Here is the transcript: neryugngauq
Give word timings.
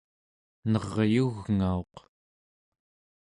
neryugngauq 0.71 1.93